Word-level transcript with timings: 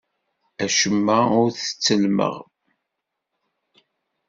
Acemma 0.63 1.19
ur 1.41 1.49
t-ttellmeɣ. 1.51 2.35